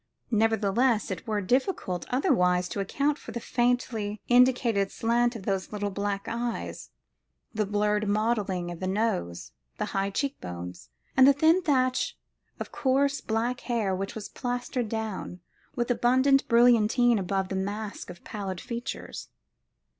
[0.31, 5.91] Nevertheless, it were difficult otherwise to account for the faintly indicated slant of those little
[5.91, 6.89] black eyes,
[7.53, 12.17] the blurred modelling of the nose, the high cheekbones, and the thin thatch
[12.59, 15.39] of coarse black hair which was plastered down
[15.75, 19.29] with abundant brilliantine above that mask of pallid features.